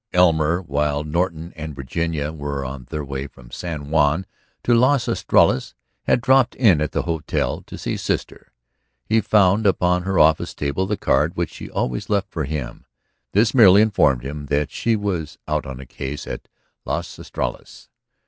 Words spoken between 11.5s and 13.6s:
she always left for him; this